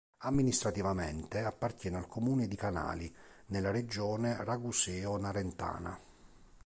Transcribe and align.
Amministrativamente, 0.23 1.41
appartiene 1.41 1.97
al 1.97 2.07
comune 2.07 2.47
di 2.47 2.55
Canali, 2.55 3.15
nella 3.49 3.69
regione 3.69 4.35
raguseo-narentana. 4.43 5.99